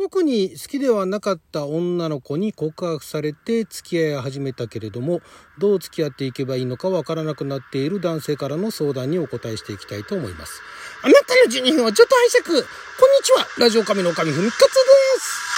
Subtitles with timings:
[0.00, 5.20] 特に好きではなかった女の子に告白されて付き合い始めたけれども
[5.58, 10.62] どう付き合っていけばいいのかわからなくなっている男性からの相談にお答えしていきたいと思います。
[11.02, 12.44] あなたの12分はちょっと拝借。
[12.46, 12.64] こんに
[13.22, 13.46] ちは。
[13.58, 14.66] ラジオ神の神ふみかつで
[15.20, 15.50] す。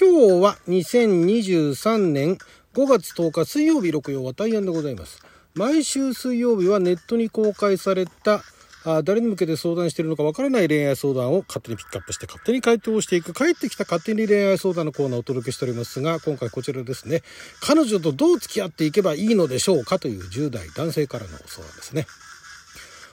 [0.00, 2.38] 今日は2023年
[2.72, 5.22] 5月10日水曜日6曜は大安でございます。
[5.54, 8.42] 毎週水曜日はネットに公開された
[8.84, 17.22] あ誰に向けて相談しているのかわからない恋愛相談を勝手にピックアップして勝手に回答をしていく帰ってきた勝手に恋愛相談のコーナーをお届けしておりますが今回こちらですね。
[17.60, 22.06] 彼女とどう付き合っていけばいいのでしょうかという10代男性からの相談ですね。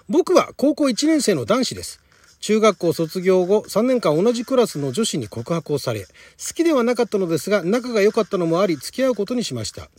[0.07, 1.99] 僕は高校1年生の男子です。
[2.39, 6.07] 中学校卒業後3年間同じクラスの女子に告白をされ好
[6.53, 9.89] きではなかったのですが仲が良かったのもあり付き合うことにしました。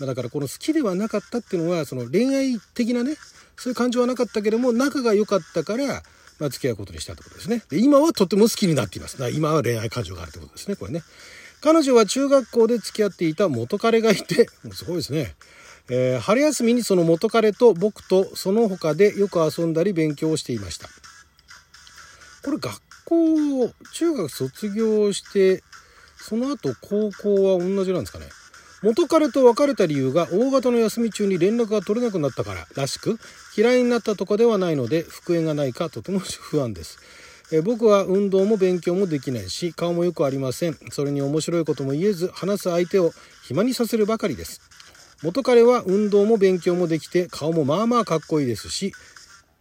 [0.00, 3.14] だからこの好きではなかったっていうのはその恋愛的なね
[3.56, 6.02] そういう感情はなかったけども仲が良かったから、
[6.40, 7.62] まあ、付き合うことにしたってことですね。
[7.70, 9.18] で今はとても好きになっています。
[9.18, 11.02] だ今は恋愛感情があるってことですねこれね。
[11.60, 15.34] 彼女は中学校で付き合っていた元彼がいて もうすごいですね。
[15.88, 20.88] えー、春休みにその元彼と僕とその他でよく遊んだり勉強をしていました。
[22.42, 25.62] これ学校中学卒業して
[26.18, 28.26] その後高校は同じなんですかね。
[28.84, 33.18] 元彼と別れた理由が大型の休み中に連絡が取れなくなったかららしく
[33.56, 36.98] 嫌いになったとかではないので復縁がないかとても不安です。
[37.50, 40.76] え僕は運動も勉強もできないし顔もよくありません。
[40.90, 43.12] それに面白いことも言えず話す相手を
[43.44, 44.60] 暇にさせるばかりです。
[45.22, 48.92] 元彼は運動も勉強もできて顔もまあまあかっこいいですし、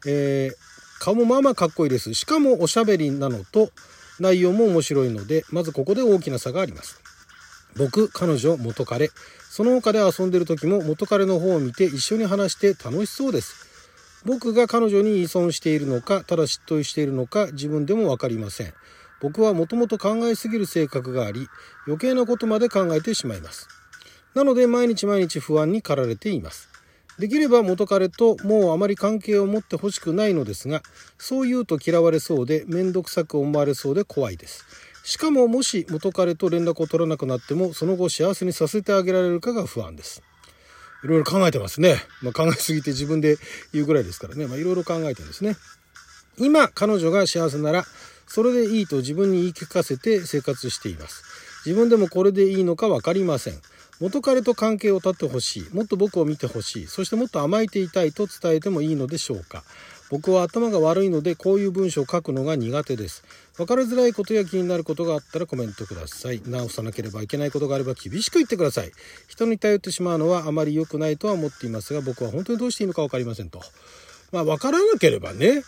[0.06, 0.54] えー、
[1.00, 2.14] 顔もまあまあかっこいいです。
[2.14, 3.70] しかもおしゃべりなのと
[4.20, 7.12] 内容も面白いのでまずここで大きな差があります。
[7.76, 9.10] 僕、彼女、元彼。
[9.50, 13.68] その他で遊んでる時も元彼の方を見て一緒に話して楽しそうです。
[14.26, 18.74] 僕が彼女に依存しているのか、ただ嫉妬しているのか自分でも分かりません。
[19.22, 21.48] 僕はもともと考えすぎる性格があり、
[21.86, 23.68] 余計なことまで考えてしまいます。
[24.34, 26.70] なので毎日毎日不安に駆られています。
[27.20, 30.81] できれば元彼ともうあまり関係を持ってほしくないのですが、
[31.18, 34.66] そう言うと嫌われそうで面倒くさく思われそうで怖いです。
[35.03, 40.24] しかももし元彼と連絡を取らなくなってもその後幸せにさせてあげられるかが不安です。
[41.03, 41.97] いろいろ考えてますね。
[42.22, 43.38] まあ、考えすぎて自分で
[43.74, 44.47] 言うぐらいですからね。
[44.47, 45.58] まあ、いろいろ考えてるんですね。
[46.38, 47.86] 今、彼女が幸せなら、
[48.25, 51.24] それでいいと自分に言い聞かせて生活しています。
[51.66, 53.56] 自分でもこれでいいのか分かりません。
[54.00, 55.75] 元彼と関係を断ってほしい。
[55.75, 56.88] もっと僕を見てほしい。
[56.88, 59.64] そしてもっと甘えていたいと伝えてもいいのでしょうか。
[60.13, 63.24] 僕は頭が悪いのでこういう文章を書くのが苦手です。
[63.57, 66.40] 分かりづらいことや気になることがあったらコメントください。
[66.46, 68.91] 直さなければいけないことがあれば厳しく言ってください。
[69.28, 73.59] 人に頼ってしまうのはあまり良くないとは思っていますが僕は本当にどうしていいのか分かりませんと。
[74.31, 75.63] まあ分からなければね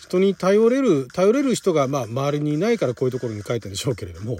[0.00, 4.36] 人に頼れる頼れる人がまあ周りにいないからこういうところに書いてるんでしょうけれども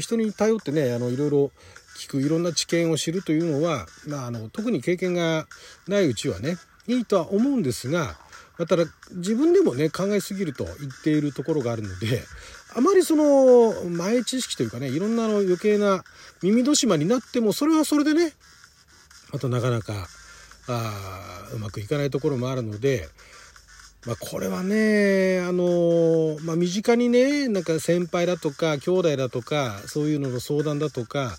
[0.00, 1.52] 人に頼ってねあのいろいろ
[1.96, 5.46] 聞くいろんな知見を知るというのは、まあ、あの特に経験が
[5.86, 6.56] ないうちはね
[6.88, 8.16] いいとは思うんですが
[8.60, 12.22] まただ自分でもね考えすぎると言っているところがあるので
[12.76, 16.04] あまりその前知識というかねいろんなの余計な
[16.42, 18.34] 耳戸島になってもそれはそれでね
[19.32, 20.08] またなかなか
[20.68, 23.08] あうまくいかないところもあるので、
[24.06, 31.30] まあ、これはねあの、まあ、身近にねなんか先輩だとか兄弟だとかそういうのの相談だとか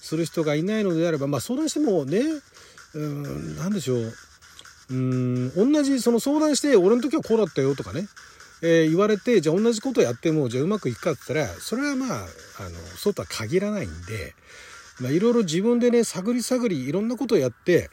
[0.00, 2.22] する人がいないのであれば、まあ、相談してもね
[2.94, 4.12] うん何でしょう
[4.90, 8.08] うん同じその相談して俺の時はこうだったよとかね、
[8.62, 12.26] えー、言われてじゃあ同じことやってもじゃあうまくいくかって言ったらそれはまああの
[12.96, 14.34] そうとは限らないんで、
[15.00, 17.88] まあ、いろいろ自分でね探り探りいろんなことをやって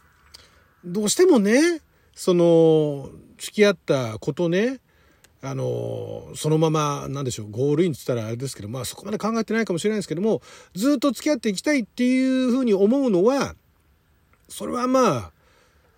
[0.84, 1.81] どうしてもね
[2.16, 4.80] その付き合ったことね
[5.44, 10.41] あのそのままなんでしょうゴールインって言ったらあれですけどまあそこまで考えてないかもしれないですけども
[10.74, 13.53] ずっと付き合っていきたいっていうふうに思うのは
[14.50, 15.31] それはまあ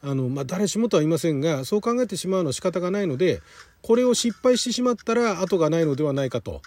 [0.03, 3.41] あの、まあ、誰しもとは言いませんがそう考えてしまうのは仕方がないので
[3.81, 6.61] これを失敗してしまったら後がないのではないかと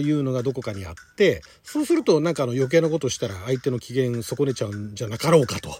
[0.00, 5.70] いうのがどこかにあってそうするとなんかあの余計なことしたら相手の機嫌損ねちゃうんじゃなかろうかと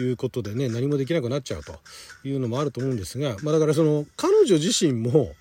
[0.00, 1.78] いうことでね何もできなくなっちゃうと
[2.24, 5.32] いうのもあると思うんですが、まあ、だからその彼女自身も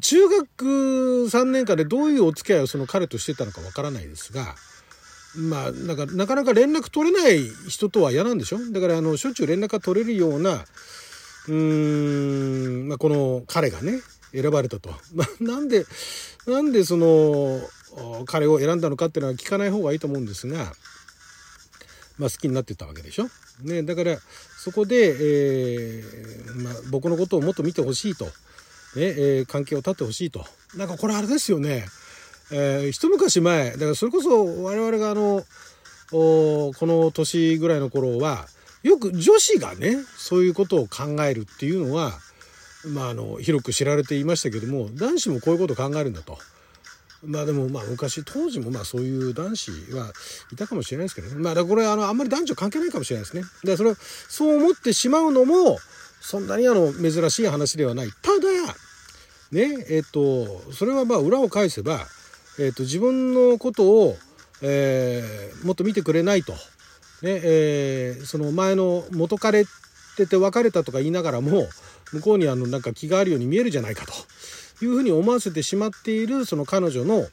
[0.00, 4.54] 中学3年間でどういうお付き合いをその彼としてたのかわからないですが
[5.36, 8.58] まあなんかなかなか連絡取れない人とは嫌なんでしょ？
[8.72, 10.64] だからあのしょっちゅう連絡が取れるような
[11.48, 11.54] うー
[12.84, 14.00] ん、まあ、この彼がね
[14.32, 15.84] 選ばれたと、 まあ、なんで
[16.46, 17.60] なんでその
[18.26, 20.72] 彼を選んだのかっていうのは聞かない方がいいと思うんですが
[22.18, 23.28] まあ、好きになってたわけでしょ？
[23.62, 24.18] ね、だから
[24.58, 28.32] そこで、えーまあ、僕のことをもっと見てほしいと、ね
[28.96, 30.44] えー、関係を断ってほしいと。
[30.74, 31.86] なんかこれあれですよね、
[32.50, 35.44] えー、一昔前だからそれこそ我々があの
[36.10, 38.46] この年ぐらいの頃は
[38.82, 42.12] よく女子がねそういうことを考えるっていうのは、
[42.86, 46.38] まあ、あの広く知られていましたけども男子もこういうことを考えるんだと。
[47.24, 50.12] まあでもまあ昔当時もまあそういう男子は
[50.52, 51.34] いたかもしれないですけどね。
[51.34, 53.42] まあだこれあのあんまり男女関係ないかもしれないですね。
[53.64, 55.78] でそれそう思ってしまうのも
[56.20, 58.10] そんなにあの珍しい話ではない。
[58.22, 58.48] ただ
[59.50, 62.06] ねえっとそれはまあ裏を返せば、
[62.58, 64.16] えっと、自分のことを、
[64.62, 66.58] えー、もっと見てくれないと、ね
[67.22, 69.64] えー、その前の元彼っ
[70.16, 71.66] てて別れたとか言いながらも
[72.12, 74.12] 向こうにあのなんか気があるように見えるじゃないかと。
[74.80, 77.26] いうふうに思わせてしまっているその彼女の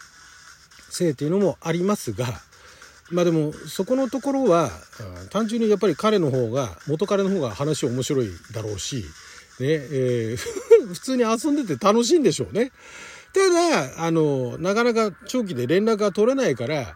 [0.89, 2.25] せいっていうのもありますが
[3.11, 4.71] まあでもそこのところは
[5.29, 9.05] 単純にやっぱり彼の方が元彼の方が話面白いだろうし、
[9.59, 10.37] ねえー、
[10.89, 12.71] 普通に遊んでて楽しいんでしょうね。
[13.35, 16.95] ただあのなかなか長期で連絡が取れないから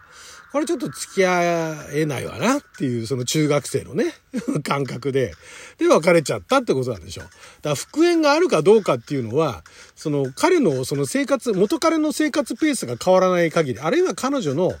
[0.52, 4.14] これちょっと付き合えないわなっていう、その中学生のね、
[4.64, 5.32] 感覚で、
[5.78, 7.24] で、別れちゃったってことなんでしょう。
[7.24, 9.62] だから復縁があるかどうかっていうのは、
[9.94, 14.72] その彼のその生活、元彼の生活ペースが変わらない限り、あるいは彼女の、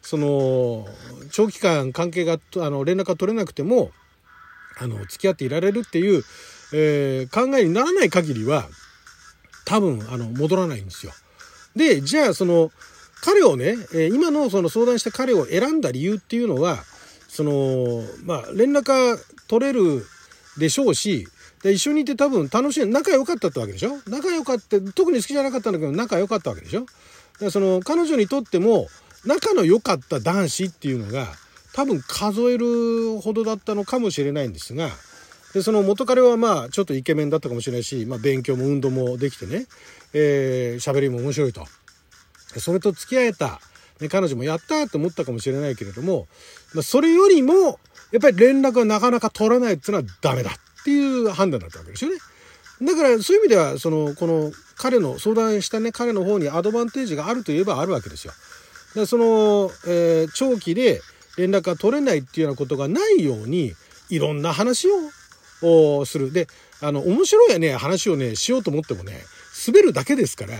[0.00, 0.88] その、
[1.32, 3.90] 長期間関係が、あの、連絡が取れなくても、
[4.78, 6.22] あの、付き合っていられるっていう、
[6.72, 8.68] えー、考えにならない限りは、
[9.66, 11.12] 多分、あの、戻らないんですよ。
[11.74, 12.72] で、じゃあ、その、
[13.22, 16.78] 彼をね、え今のその相談した彼を選んだ理由っていうのは、
[17.28, 19.18] その、まあ、連絡が
[19.48, 20.06] 取れる
[20.58, 21.28] でしょうし、
[21.62, 23.98] で一緒にいて多分楽しい、仲良かったってわけでしょ？
[24.06, 26.86] 仲良かった、特に好きじゃなかったんだけど仲良かったわけでしょ？
[27.40, 28.86] でその彼女にとっても
[29.24, 31.26] 仲の良かった男子っていうのが
[31.72, 34.90] 多分数えるほどだったのかもしれないんですが、
[35.56, 39.64] でその元彼はまあちょっとイケメンだったかもしれないし、まあ、勉強も運動もできてね、
[40.12, 41.64] えー、喋りも面白いと。
[42.58, 43.58] それと付き合えた、
[43.98, 46.26] ね、彼女もやったって思ったかもしれないけれども、
[46.74, 47.80] まあ、それよりも、
[48.12, 52.18] やっぱり連絡がなかなか取らないっていうのはダメだっていう判断だったわけですよね。
[52.82, 58.34] だからそういう意味では、その、この彼の相談したね、彼の方にアドバンテージがあるといえばあるわけですよ。
[58.94, 61.00] でその、えー、長期で
[61.38, 63.72] 連絡が取れないっていうようなことがないように、
[64.10, 64.92] いろんな話を
[65.62, 66.32] をする。
[66.32, 66.48] で、
[66.80, 69.24] あの、面白いね、話をね、しようと思ってもね、
[69.66, 70.52] 滑るだけですから、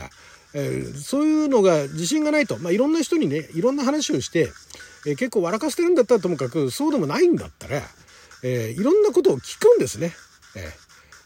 [0.54, 4.50] えー、そういうのが自信がないと、まあ、いろんな人にねいろんな話をして、
[5.06, 7.82] えー、結構笑かしてるんだったらともかくそうでもないんだったら、
[8.42, 10.14] えー、いろんなことを聞くんですね。
[10.56, 10.72] え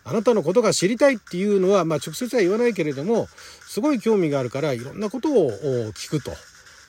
[0.02, 3.28] あなたのことが知りたいっていうのは、まあ、直接は言わないけれども
[3.68, 5.50] すごい興味があるからいろんなことを
[5.92, 6.32] 聞くと。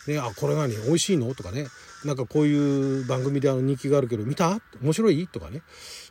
[0.08, 0.76] ね、あこれ何？
[0.78, 1.36] 美味しいの？
[1.36, 1.68] とかね
[2.06, 4.60] なんかこういう番組であの人気があるけど見た？
[4.82, 5.28] 面白い？
[5.28, 5.62] とかね。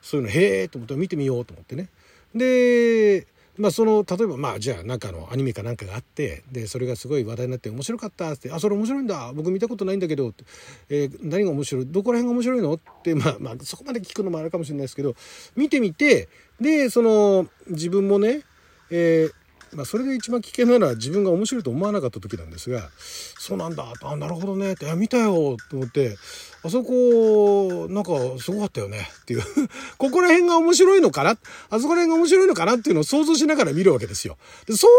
[0.02, 1.88] そういうのへえと思って見てみようと思ってね。
[2.34, 3.26] で
[3.58, 9.32] まあその例えばまあじゃあなんかのアニメかなんかがあってでそれがすごい話題になって面白かったって「あそれ面白いんだ。
[9.34, 10.44] 僕見たことないんだけど」って、
[10.88, 11.87] えー、何が面白い？
[11.87, 15.14] どこら辺が面白いの?」ってまあまあそこまで聞くのもあるかもしれないですけど
[15.56, 16.28] 見てみて
[16.60, 18.43] でその自分もね、
[18.90, 19.32] えー
[19.72, 22.90] まあ、それで一番危険なのは自分が面白いと思わなかった時なんですが
[23.38, 26.17] 「そうなんだ」あなるほどね」って「見たよ」と思って
[26.62, 29.43] あそこ、なんか、すごかったよねっていう。
[29.96, 31.38] ここら辺が面白いのかな？
[31.70, 32.76] あそこら辺が面白いのかな？
[32.76, 34.37] っていうのを想像しながら見るわけですよ。
[34.67, 34.91] でそう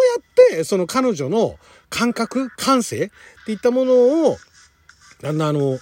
[0.48, 1.60] やって、その彼女の
[1.92, 3.12] 感覚、感性
[3.42, 4.38] っていったものを、
[5.24, 5.80] あの、あの、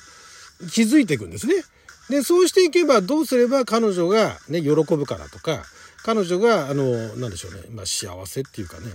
[0.70, 1.64] 気づいていくんですね。
[2.10, 5.64] で、そうしていけばどうすれば彼女がね、喜ぶからとか、
[6.04, 8.88] 彼女が、あの、なんでしょうね、まあ幸せっていうかね、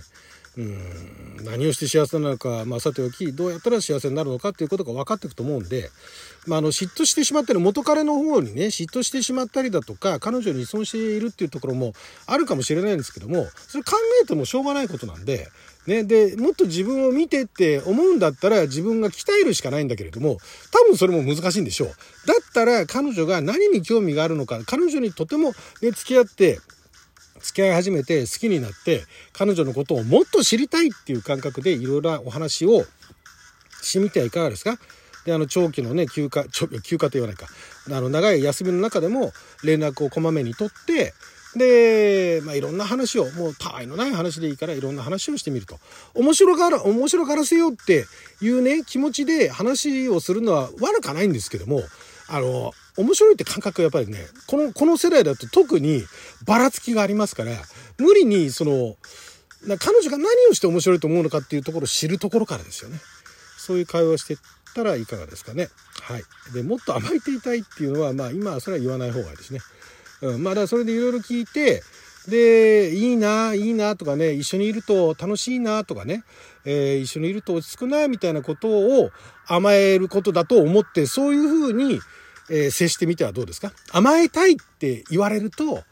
[0.57, 1.43] うん。
[1.43, 5.89] 何をして幸せなのか、まあ、さておきどうやったら幸せになるのかっていうことが分かっていくと思うんで、
[6.47, 11.93] まあ、あの嫉妬してしまったり元彼の方にね嫉妬してしまったりだとか彼女に依存しているっていうところも
[12.25, 13.91] あるかもしれないんですけどもそれ考
[14.23, 15.47] えてもしょうがないことなんで。
[15.85, 20.39] ね、でもっと自分を見てって思うんだったら自分が鍛えるしかないんだけれども
[20.71, 21.87] 多分それも難しいんでしょう。
[21.89, 25.49] だったら彼女が何に興味があるのか彼女にとても、
[25.83, 26.59] ね、付き合って
[27.45, 32.83] 付き合い始めて好きになって彼女のことをもっと知りたいっていう感覚でいろいろなお話を
[33.81, 34.77] してみてはいかがですか？
[35.25, 37.47] であの長期のね休暇休暇と言わないか。
[37.91, 39.31] あの長い休みの中でも
[39.63, 41.13] 連絡をこまめに取って
[41.55, 45.79] で、まあ、いろんな話をもうたわいのない話でいいからいろんな話をしてみると。
[46.13, 48.05] 面白がら面白がらせようって
[48.41, 51.81] いうね気持ちで話をするのは悪かないんですけども
[52.27, 56.03] あの面白いって感覚やっぱりねこのこの世代だと特に
[56.45, 57.51] ばらつきがありますから
[57.97, 58.95] 無理にその
[59.79, 62.99] 彼女が何をして面白いと思うのかっていうところを知るところからですよね
[63.57, 64.37] そういう会話をしてっ
[64.75, 65.69] たらいかがですかね。
[66.01, 66.23] はい。
[66.53, 69.61] で、もっと甘えていたいっていうのは、まあ今はそれは言わない方がいいですね。
[70.21, 70.43] うん。
[70.43, 71.81] まあだからそれでいろいろ聞いて、
[72.27, 76.23] で、いいな、いいなとかね、一緒にいると楽しいなとかね、
[76.65, 79.11] えー、一緒にいると落ち着くなみたいなことを
[79.47, 81.99] 甘えることだと思って、そういうふうに、
[82.49, 83.71] えー、接してみてはどうですか？
[83.91, 85.83] 甘えたいって言われると、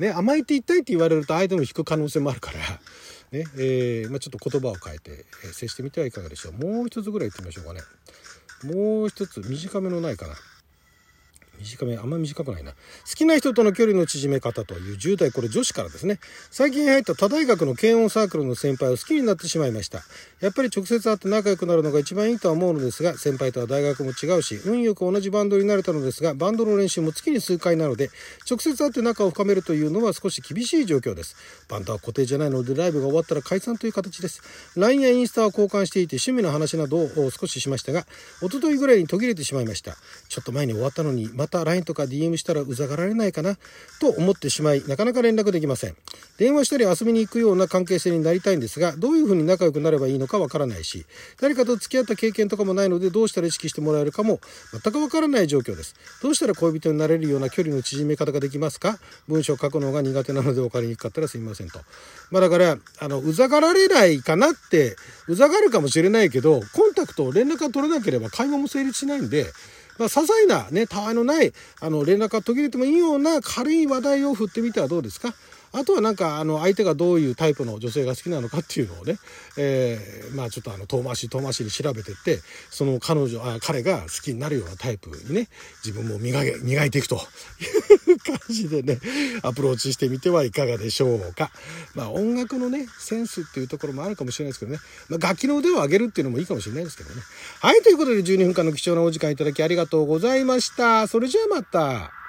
[0.00, 2.58] ね、甘えていたいって言われると相手も引く可能性もあるから、
[3.38, 6.52] ね、えー、まあ、ちょっと言葉を変えて、え接してみてはいかがでしょう。
[6.52, 7.80] もう一つぐらい言ってみましょうかね。
[8.64, 10.34] もう一つ短めのないかな。
[11.60, 12.72] 短めあんま短くないな。
[12.72, 12.76] 好
[13.16, 16.18] きな人との距離の縮め方という10代これ女子からですね。
[16.50, 20.02] 最近入った他大学の軽音サークルの先輩を好きになってしまいました。
[20.40, 28.10] やっぱり直接会って仲良くなるのが一番いいとは思うのですが先輩とは大学も違うし運よく同じバンドになれたのですがバンドの練習も月に数回なので
[28.48, 31.36] 直接会って仲を深めるというのは少し厳しい状況です。
[31.68, 34.42] バンドは固定じゃないのでライブが終わったら解散という形です。
[34.76, 38.06] LINE やインスタは交換していて趣味の話などを少ししましたが
[38.42, 39.96] 一昨日ぐらいに途切れてしまいました。
[40.28, 43.58] ちょっと前に終わったのにまた LINE とか DM したらうざがられないかな？
[44.00, 45.96] と思ってしまいなかなか連絡できません。
[46.38, 51.04] 電話したり遊びに行くような関係性になりたいんですがどういうふうに仲良くなればいいのかわからないし
[51.38, 54.40] 誰かと付き合った経験とかもないのでどうしたら意識してもらえるかも
[54.72, 55.94] 全くわからない状況です。
[56.22, 58.98] どうしたら恋人になれるような距離の縮め方ができますか？
[59.28, 61.78] 文章書くのが苦手なので分かりにくかったらすみませんと。
[62.30, 64.96] まあだからあのうざがられないかなって
[65.28, 69.46] うざがるかもしれないけどコンタクト連絡が取れなければ会話も成立しないんで
[69.98, 75.34] まあ、些細なね、たわいのない、あの、連絡が途切れてもいいような軽い話題を振ってみてはどうですか？
[75.74, 79.18] あとはなんか、あの、相手がどういうタイプの女性が好きなのかっていうのをね、
[79.56, 82.38] えー、まあちょっとあの、遠回し遠回しに調べてって、
[82.70, 85.48] その彼女、あ彼が好きになるようなタイプにね、
[85.84, 87.18] 自分も磨け、磨いていくとい
[88.12, 89.00] う感じでね、
[89.42, 91.50] アプローチしてみてはいかがでしょうか。
[91.94, 94.78] まあ音楽のね、センスっていうところもあるかもしれないですけどね、
[95.08, 97.20] まあ楽器の腕を上げるっていうのもいいかもしれないですけどね。
[97.60, 101.08] はい、ということで12分間の貴重なお時間いただきありがとうございました。
[101.08, 102.23] それじゃあまた。